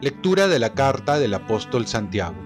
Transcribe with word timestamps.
Lectura 0.00 0.46
de 0.46 0.60
la 0.60 0.74
carta 0.74 1.18
del 1.18 1.34
apóstol 1.34 1.86
Santiago. 1.86 2.36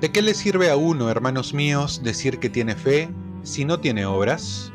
¿De 0.00 0.12
qué 0.12 0.22
le 0.22 0.34
sirve 0.34 0.70
a 0.70 0.76
uno, 0.76 1.10
hermanos 1.10 1.54
míos, 1.54 2.02
decir 2.04 2.38
que 2.38 2.48
tiene 2.48 2.76
fe 2.76 3.08
si 3.42 3.64
no 3.64 3.80
tiene 3.80 4.06
obras? 4.06 4.72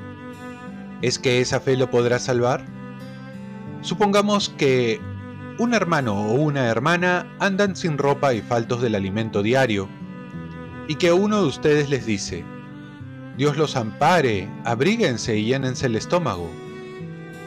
¿Es 1.02 1.18
que 1.18 1.40
esa 1.40 1.62
fe 1.62 1.78
lo 1.78 1.90
podrá 1.90 2.20
salvar? 2.20 2.66
Supongamos 3.82 4.50
que 4.50 5.00
un 5.60 5.74
hermano 5.74 6.14
o 6.14 6.34
una 6.34 6.68
hermana 6.68 7.26
andan 7.40 7.76
sin 7.76 7.98
ropa 7.98 8.34
y 8.34 8.42
faltos 8.42 8.82
del 8.82 8.96
alimento 8.96 9.44
diario, 9.44 9.88
y 10.92 10.96
que 10.96 11.14
uno 11.14 11.42
de 11.42 11.48
ustedes 11.48 11.90
les 11.90 12.06
dice, 12.06 12.44
Dios 13.38 13.56
los 13.56 13.78
ampare, 13.78 14.50
abríguense 14.66 15.38
y 15.38 15.46
llénense 15.46 15.86
el 15.86 15.96
estómago, 15.96 16.52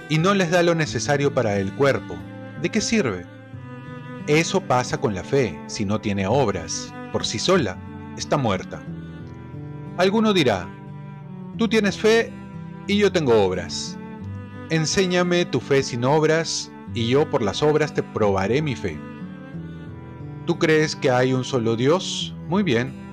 y 0.08 0.16
no 0.16 0.32
les 0.32 0.50
da 0.50 0.62
lo 0.62 0.74
necesario 0.74 1.34
para 1.34 1.58
el 1.58 1.70
cuerpo. 1.74 2.16
¿De 2.62 2.70
qué 2.70 2.80
sirve? 2.80 3.26
Eso 4.28 4.62
pasa 4.62 4.98
con 4.98 5.14
la 5.14 5.22
fe, 5.22 5.60
si 5.66 5.84
no 5.84 6.00
tiene 6.00 6.26
obras, 6.26 6.90
por 7.12 7.26
sí 7.26 7.38
sola, 7.38 7.76
está 8.16 8.38
muerta. 8.38 8.82
Alguno 9.98 10.32
dirá, 10.32 10.66
tú 11.58 11.68
tienes 11.68 11.98
fe 11.98 12.32
y 12.86 12.96
yo 12.96 13.12
tengo 13.12 13.44
obras. 13.44 13.98
Enséñame 14.70 15.44
tu 15.44 15.60
fe 15.60 15.82
sin 15.82 16.02
obras, 16.04 16.72
y 16.94 17.08
yo 17.08 17.28
por 17.28 17.42
las 17.42 17.62
obras 17.62 17.92
te 17.92 18.02
probaré 18.02 18.62
mi 18.62 18.74
fe. 18.74 18.98
¿Tú 20.46 20.58
crees 20.58 20.96
que 20.96 21.10
hay 21.10 21.34
un 21.34 21.44
solo 21.44 21.76
Dios? 21.76 22.34
Muy 22.48 22.62
bien, 22.62 23.03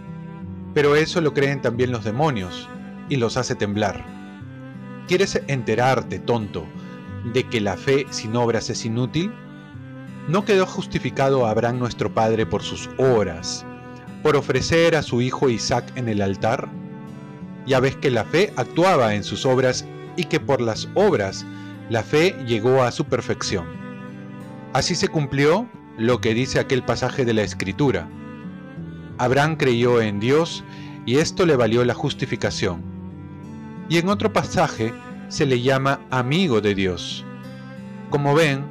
pero 0.73 0.95
eso 0.95 1.21
lo 1.21 1.33
creen 1.33 1.61
también 1.61 1.91
los 1.91 2.03
demonios, 2.03 2.69
y 3.09 3.17
los 3.17 3.37
hace 3.37 3.55
temblar. 3.55 4.05
¿Quieres 5.07 5.41
enterarte, 5.47 6.19
tonto, 6.19 6.65
de 7.33 7.43
que 7.43 7.59
la 7.59 7.75
fe 7.75 8.05
sin 8.09 8.35
obras 8.35 8.69
es 8.69 8.85
inútil? 8.85 9.31
¿No 10.27 10.45
quedó 10.45 10.65
justificado 10.65 11.45
Abraham 11.45 11.79
nuestro 11.79 12.13
padre 12.13 12.45
por 12.45 12.63
sus 12.63 12.89
obras, 12.97 13.65
por 14.23 14.35
ofrecer 14.35 14.95
a 14.95 15.01
su 15.01 15.21
hijo 15.21 15.49
Isaac 15.49 15.91
en 15.95 16.07
el 16.07 16.21
altar? 16.21 16.69
Ya 17.65 17.79
ves 17.79 17.95
que 17.95 18.11
la 18.11 18.23
fe 18.23 18.53
actuaba 18.55 19.13
en 19.13 19.23
sus 19.23 19.45
obras 19.45 19.85
y 20.15 20.25
que 20.25 20.39
por 20.39 20.61
las 20.61 20.87
obras 20.93 21.45
la 21.89 22.03
fe 22.03 22.35
llegó 22.47 22.83
a 22.83 22.91
su 22.91 23.05
perfección. 23.05 23.65
Así 24.73 24.95
se 24.95 25.09
cumplió 25.09 25.67
lo 25.97 26.21
que 26.21 26.33
dice 26.33 26.59
aquel 26.59 26.83
pasaje 26.83 27.25
de 27.25 27.33
la 27.33 27.43
Escritura. 27.43 28.07
Abraham 29.21 29.55
creyó 29.55 30.01
en 30.01 30.19
Dios 30.19 30.63
y 31.05 31.17
esto 31.17 31.45
le 31.45 31.55
valió 31.55 31.85
la 31.85 31.93
justificación. 31.93 32.81
Y 33.87 33.99
en 33.99 34.09
otro 34.09 34.33
pasaje 34.33 34.95
se 35.27 35.45
le 35.45 35.61
llama 35.61 35.99
amigo 36.09 36.59
de 36.59 36.73
Dios. 36.73 37.23
Como 38.09 38.33
ven, 38.33 38.65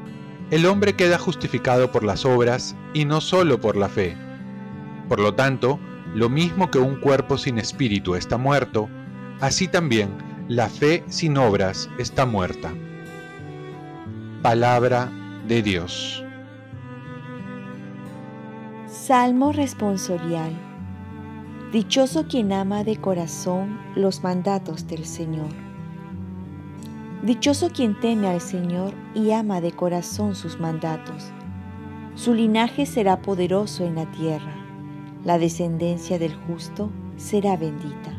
el 0.50 0.66
hombre 0.66 0.94
queda 0.94 1.18
justificado 1.18 1.92
por 1.92 2.02
las 2.02 2.24
obras 2.24 2.74
y 2.94 3.04
no 3.04 3.20
solo 3.20 3.60
por 3.60 3.76
la 3.76 3.88
fe. 3.88 4.16
Por 5.08 5.20
lo 5.20 5.34
tanto, 5.34 5.78
lo 6.16 6.28
mismo 6.28 6.68
que 6.68 6.80
un 6.80 6.96
cuerpo 6.96 7.38
sin 7.38 7.56
espíritu 7.56 8.16
está 8.16 8.36
muerto, 8.36 8.88
así 9.40 9.68
también 9.68 10.10
la 10.48 10.68
fe 10.68 11.04
sin 11.06 11.38
obras 11.38 11.88
está 11.96 12.26
muerta. 12.26 12.74
Palabra 14.42 15.12
de 15.46 15.62
Dios. 15.62 16.24
Salmo 19.02 19.50
responsorial. 19.50 20.52
Dichoso 21.72 22.26
quien 22.28 22.52
ama 22.52 22.84
de 22.84 22.98
corazón 22.98 23.80
los 23.94 24.22
mandatos 24.22 24.86
del 24.88 25.06
Señor. 25.06 25.48
Dichoso 27.22 27.70
quien 27.70 27.98
teme 27.98 28.28
al 28.28 28.42
Señor 28.42 28.92
y 29.14 29.30
ama 29.30 29.62
de 29.62 29.72
corazón 29.72 30.34
sus 30.34 30.60
mandatos. 30.60 31.32
Su 32.14 32.34
linaje 32.34 32.84
será 32.84 33.22
poderoso 33.22 33.86
en 33.86 33.94
la 33.94 34.04
tierra, 34.04 34.54
la 35.24 35.38
descendencia 35.38 36.18
del 36.18 36.34
justo 36.34 36.90
será 37.16 37.56
bendita. 37.56 38.12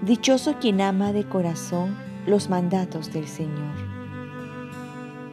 Dichoso 0.00 0.54
quien 0.58 0.80
ama 0.80 1.12
de 1.12 1.28
corazón 1.28 1.98
los 2.26 2.48
mandatos 2.48 3.12
del 3.12 3.28
Señor. 3.28 3.76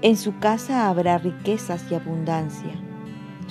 En 0.01 0.17
su 0.17 0.37
casa 0.39 0.89
habrá 0.89 1.17
riquezas 1.17 1.89
y 1.89 1.95
abundancia. 1.95 2.84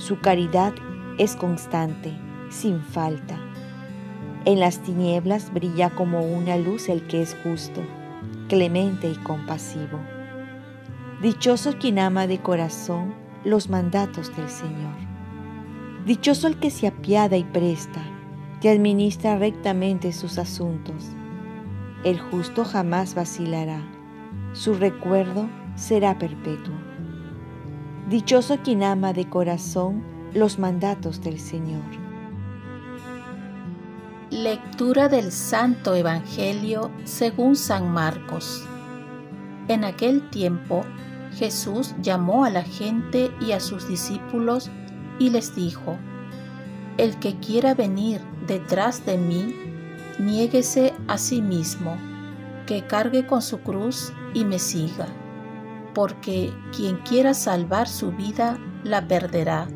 Su 0.04 0.20
caridad 0.20 0.74
es 1.16 1.34
constante, 1.34 2.12
sin 2.50 2.82
falta. 2.82 3.38
En 4.44 4.60
las 4.60 4.80
tinieblas 4.80 5.50
brilla 5.50 5.88
como 5.88 6.20
una 6.20 6.58
luz 6.58 6.90
el 6.90 7.06
que 7.06 7.22
es 7.22 7.34
justo 7.42 7.80
clemente 8.50 9.08
y 9.08 9.14
compasivo. 9.14 9.98
Dichoso 11.22 11.78
quien 11.78 11.98
ama 11.98 12.26
de 12.26 12.38
corazón 12.38 13.14
los 13.44 13.70
mandatos 13.70 14.36
del 14.36 14.50
Señor. 14.50 14.92
Dichoso 16.04 16.48
el 16.48 16.58
que 16.58 16.68
se 16.68 16.86
apiada 16.86 17.38
y 17.38 17.44
presta, 17.44 18.02
que 18.60 18.68
administra 18.68 19.38
rectamente 19.38 20.12
sus 20.12 20.36
asuntos. 20.36 21.12
El 22.04 22.20
justo 22.20 22.66
jamás 22.66 23.14
vacilará, 23.14 23.80
su 24.52 24.74
recuerdo 24.74 25.48
será 25.76 26.18
perpetuo. 26.18 26.83
Dichoso 28.14 28.58
quien 28.62 28.84
ama 28.84 29.12
de 29.12 29.28
corazón 29.28 30.04
los 30.34 30.60
mandatos 30.60 31.20
del 31.20 31.40
Señor. 31.40 31.82
Lectura 34.30 35.08
del 35.08 35.32
Santo 35.32 35.96
Evangelio 35.96 36.92
según 37.02 37.56
San 37.56 37.92
Marcos. 37.92 38.64
En 39.66 39.82
aquel 39.82 40.30
tiempo 40.30 40.84
Jesús 41.32 41.92
llamó 42.02 42.44
a 42.44 42.50
la 42.50 42.62
gente 42.62 43.32
y 43.40 43.50
a 43.50 43.58
sus 43.58 43.88
discípulos 43.88 44.70
y 45.18 45.30
les 45.30 45.56
dijo, 45.56 45.98
El 46.98 47.18
que 47.18 47.34
quiera 47.40 47.74
venir 47.74 48.20
detrás 48.46 49.04
de 49.04 49.18
mí, 49.18 49.56
niéguese 50.20 50.94
a 51.08 51.18
sí 51.18 51.42
mismo, 51.42 51.96
que 52.66 52.86
cargue 52.86 53.26
con 53.26 53.42
su 53.42 53.58
cruz 53.58 54.12
y 54.34 54.44
me 54.44 54.60
siga, 54.60 55.08
porque 55.94 56.52
quien 56.76 56.98
quiera 56.98 57.32
salvar 57.32 57.88
su 57.88 58.12
vida 58.12 58.58
la 58.82 59.06
perderá 59.06 59.68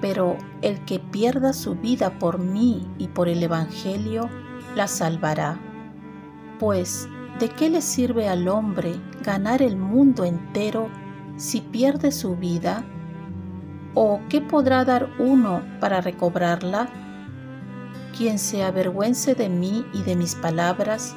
pero 0.00 0.36
el 0.62 0.84
que 0.84 0.98
pierda 0.98 1.52
su 1.52 1.74
vida 1.74 2.18
por 2.18 2.38
mí 2.38 2.86
y 2.98 3.08
por 3.08 3.28
el 3.28 3.42
Evangelio, 3.42 4.28
la 4.74 4.88
salvará. 4.88 5.58
Pues, 6.58 7.08
¿de 7.38 7.48
qué 7.48 7.70
le 7.70 7.80
sirve 7.80 8.28
al 8.28 8.48
hombre 8.48 9.00
ganar 9.22 9.62
el 9.62 9.76
mundo 9.76 10.24
entero 10.24 10.88
si 11.36 11.60
pierde 11.60 12.12
su 12.12 12.36
vida? 12.36 12.84
¿O 13.94 14.20
qué 14.28 14.40
podrá 14.40 14.84
dar 14.84 15.08
uno 15.18 15.62
para 15.80 16.00
recobrarla? 16.00 16.88
Quien 18.16 18.38
se 18.38 18.62
avergüence 18.62 19.34
de 19.34 19.48
mí 19.48 19.84
y 19.92 20.02
de 20.02 20.16
mis 20.16 20.34
palabras, 20.34 21.16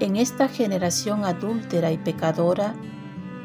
en 0.00 0.16
esta 0.16 0.48
generación 0.48 1.24
adúltera 1.24 1.90
y 1.90 1.98
pecadora, 1.98 2.74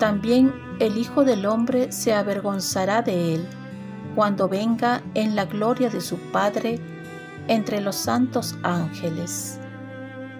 también 0.04 0.54
el 0.80 0.98
Hijo 0.98 1.24
del 1.24 1.46
Hombre 1.46 1.94
se 1.94 2.14
avergonzará 2.14 3.02
de 3.04 3.36
él 3.36 3.48
cuando 4.16 4.50
venga 4.50 5.02
en 5.14 5.34
la 5.34 5.46
gloria 5.46 5.90
de 5.90 6.02
su 6.02 6.18
Padre 6.18 6.78
entre 7.48 7.80
los 7.80 7.96
santos 7.96 8.58
ángeles. 8.64 9.62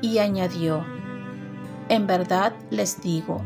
Y 0.02 0.18
añadió, 0.18 0.86
en 1.88 2.08
verdad 2.08 2.52
les 2.72 3.02
digo, 3.02 3.42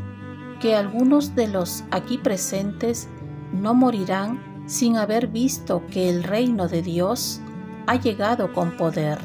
que 0.59 0.75
algunos 0.75 1.35
de 1.35 1.49
los 1.49 1.83
aquí 1.91 2.17
presentes 2.17 3.07
no 3.53 3.75
morirán 3.75 4.63
sin 4.65 4.97
haber 4.97 5.27
visto 5.27 5.85
que 5.85 6.09
el 6.09 6.23
reino 6.23 6.67
de 6.67 6.81
Dios 6.81 7.41
ha 7.85 7.93
llegado 7.93 8.53
con 8.53 8.71
poder. 8.71 9.19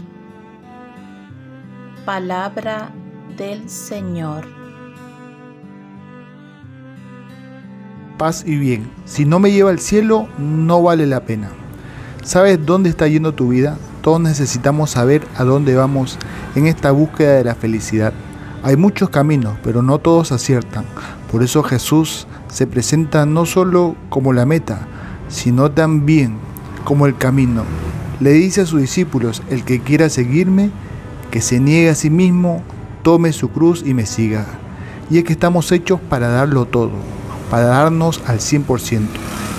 Palabra 2.05 2.93
del 3.39 3.71
Señor. 3.71 4.62
Paz 8.13 8.45
y 8.47 8.57
bien. 8.57 8.89
Si 9.05 9.25
no 9.25 9.39
me 9.39 9.51
lleva 9.51 9.71
al 9.71 9.79
cielo, 9.79 10.29
no 10.39 10.83
vale 10.83 11.07
la 11.07 11.25
pena. 11.25 11.51
¿Sabes 12.23 12.65
dónde 12.65 12.91
está 12.91 13.09
yendo 13.09 13.35
tu 13.35 13.49
vida? 13.49 13.79
Todos 14.01 14.21
necesitamos 14.21 14.91
saber 14.91 15.27
a 15.37 15.45
dónde 15.45 15.75
vamos 15.75 16.19
en 16.55 16.67
esta 16.67 16.91
búsqueda 16.93 17.35
de 17.35 17.45
la 17.45 17.55
felicidad. 17.55 18.13
Hay 18.63 18.77
muchos 18.77 19.11
caminos, 19.11 19.57
pero 19.65 19.83
no 19.83 19.99
todos 19.99 20.31
aciertan. 20.31 20.85
Por 21.31 21.43
eso 21.43 21.63
Jesús 21.63 22.27
se 22.49 22.67
presenta 22.67 23.27
no 23.27 23.45
solo 23.47 23.97
como 24.09 24.33
la 24.33 24.47
meta, 24.47 24.87
sino 25.29 25.71
también 25.71 26.37
como 26.85 27.07
el 27.07 27.17
camino. 27.17 27.65
Le 28.21 28.31
dice 28.31 28.61
a 28.61 28.67
sus 28.67 28.81
discípulos, 28.81 29.43
el 29.51 29.65
que 29.65 29.81
quiera 29.81 30.09
seguirme, 30.09 30.71
que 31.31 31.41
se 31.41 31.59
niegue 31.59 31.91
a 31.91 31.95
sí 31.95 32.11
mismo, 32.11 32.63
tome 33.03 33.33
su 33.33 33.51
cruz 33.51 33.83
y 33.85 33.95
me 33.95 34.07
siga. 34.07 34.47
Y 35.11 35.19
es 35.19 35.25
que 35.25 35.33
estamos 35.33 35.73
hechos 35.73 35.99
para 36.09 36.29
darlo 36.29 36.67
todo 36.67 37.22
para 37.53 37.67
darnos 37.67 38.23
al 38.27 38.39
100%. 38.39 39.03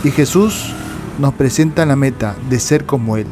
Y 0.04 0.10
Jesús 0.10 0.74
nos 1.19 1.36
presenta 1.36 1.86
la 1.86 1.95
meta 1.95 2.36
de 2.50 2.60
ser 2.60 2.88
como 2.88 3.18
Él. 3.18 3.28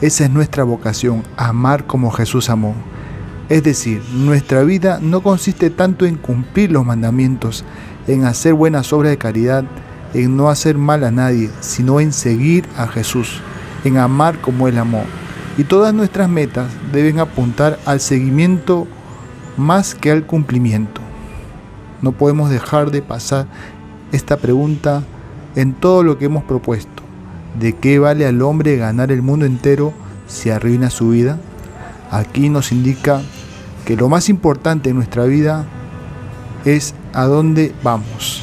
Esa 0.00 0.24
es 0.24 0.30
nuestra 0.30 0.64
vocación, 0.64 1.22
amar 1.36 1.86
como 1.86 2.10
Jesús 2.10 2.50
amó. 2.50 2.74
Es 3.48 3.62
decir, 3.62 4.02
nuestra 4.12 4.64
vida 4.64 4.98
no 5.00 5.22
consiste 5.22 5.70
tanto 5.70 6.06
en 6.06 6.16
cumplir 6.16 6.72
los 6.72 6.84
mandamientos, 6.84 7.64
en 8.08 8.24
hacer 8.24 8.54
buenas 8.54 8.92
obras 8.92 9.10
de 9.10 9.18
caridad, 9.18 9.62
en 10.12 10.36
no 10.36 10.48
hacer 10.48 10.76
mal 10.76 11.04
a 11.04 11.12
nadie, 11.12 11.48
sino 11.60 12.00
en 12.00 12.12
seguir 12.12 12.66
a 12.76 12.88
Jesús, 12.88 13.42
en 13.84 13.98
amar 13.98 14.40
como 14.40 14.66
Él 14.66 14.76
amó. 14.78 15.04
Y 15.56 15.62
todas 15.62 15.94
nuestras 15.94 16.28
metas 16.28 16.66
deben 16.92 17.20
apuntar 17.20 17.78
al 17.86 18.00
seguimiento 18.00 18.88
más 19.56 19.94
que 19.94 20.10
al 20.10 20.26
cumplimiento. 20.26 21.00
No 22.04 22.12
podemos 22.12 22.50
dejar 22.50 22.90
de 22.90 23.00
pasar 23.00 23.46
esta 24.14 24.36
pregunta 24.36 25.02
en 25.56 25.74
todo 25.74 26.02
lo 26.02 26.18
que 26.18 26.26
hemos 26.26 26.44
propuesto. 26.44 27.02
¿De 27.58 27.74
qué 27.74 27.98
vale 27.98 28.26
al 28.26 28.42
hombre 28.42 28.76
ganar 28.76 29.12
el 29.12 29.22
mundo 29.22 29.46
entero 29.46 29.92
si 30.26 30.50
arruina 30.50 30.90
su 30.90 31.10
vida? 31.10 31.38
Aquí 32.10 32.48
nos 32.48 32.72
indica 32.72 33.22
que 33.84 33.96
lo 33.96 34.08
más 34.08 34.28
importante 34.28 34.90
en 34.90 34.96
nuestra 34.96 35.24
vida 35.24 35.66
es 36.64 36.94
a 37.12 37.24
dónde 37.24 37.74
vamos, 37.82 38.42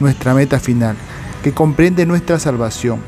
nuestra 0.00 0.34
meta 0.34 0.58
final, 0.58 0.96
que 1.42 1.52
comprende 1.52 2.06
nuestra 2.06 2.38
salvación. 2.38 3.00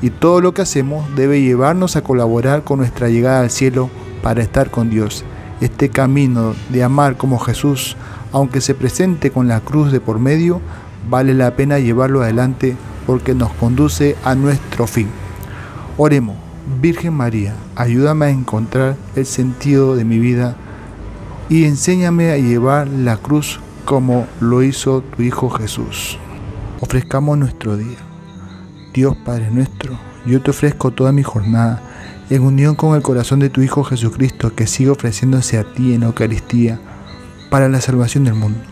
Y 0.00 0.10
todo 0.10 0.40
lo 0.40 0.52
que 0.52 0.62
hacemos 0.62 1.14
debe 1.14 1.42
llevarnos 1.42 1.94
a 1.96 2.02
colaborar 2.02 2.64
con 2.64 2.78
nuestra 2.78 3.08
llegada 3.08 3.40
al 3.40 3.50
cielo 3.50 3.88
para 4.22 4.42
estar 4.42 4.70
con 4.70 4.90
Dios. 4.90 5.24
Este 5.60 5.90
camino 5.90 6.54
de 6.70 6.82
amar 6.82 7.16
como 7.16 7.38
Jesús, 7.38 7.96
aunque 8.32 8.60
se 8.60 8.74
presente 8.74 9.30
con 9.30 9.46
la 9.46 9.60
cruz 9.60 9.92
de 9.92 10.00
por 10.00 10.18
medio, 10.18 10.60
vale 11.08 11.34
la 11.34 11.56
pena 11.56 11.78
llevarlo 11.78 12.22
adelante 12.22 12.76
porque 13.06 13.34
nos 13.34 13.52
conduce 13.54 14.16
a 14.24 14.34
nuestro 14.34 14.86
fin. 14.86 15.08
Oremos, 15.96 16.36
Virgen 16.80 17.14
María, 17.14 17.54
ayúdame 17.74 18.26
a 18.26 18.30
encontrar 18.30 18.96
el 19.16 19.26
sentido 19.26 19.96
de 19.96 20.04
mi 20.04 20.18
vida 20.18 20.56
y 21.48 21.64
enséñame 21.64 22.30
a 22.30 22.38
llevar 22.38 22.88
la 22.88 23.16
cruz 23.16 23.60
como 23.84 24.26
lo 24.40 24.62
hizo 24.62 25.02
tu 25.02 25.22
Hijo 25.22 25.50
Jesús. 25.50 26.18
Ofrezcamos 26.80 27.36
nuestro 27.36 27.76
día. 27.76 27.98
Dios 28.94 29.16
Padre 29.24 29.50
nuestro, 29.50 29.98
yo 30.26 30.40
te 30.40 30.50
ofrezco 30.50 30.90
toda 30.90 31.12
mi 31.12 31.22
jornada 31.22 31.82
en 32.30 32.42
unión 32.42 32.74
con 32.74 32.94
el 32.94 33.02
corazón 33.02 33.40
de 33.40 33.50
tu 33.50 33.62
Hijo 33.62 33.84
Jesucristo 33.84 34.54
que 34.54 34.66
sigue 34.66 34.90
ofreciéndose 34.90 35.58
a 35.58 35.64
ti 35.64 35.94
en 35.94 36.04
Eucaristía 36.04 36.80
para 37.50 37.68
la 37.68 37.80
salvación 37.80 38.24
del 38.24 38.34
mundo. 38.34 38.71